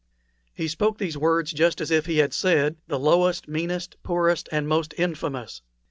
[0.55, 4.67] He spoke these words just as if he had said, "the lowest, meanest, poorest, and
[4.67, 5.61] most infamous."